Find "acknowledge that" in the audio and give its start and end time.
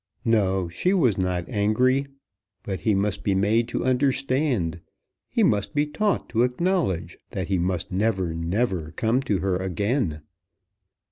6.41-7.49